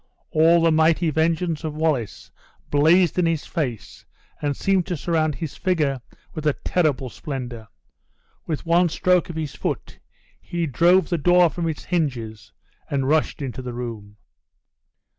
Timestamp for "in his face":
3.19-4.03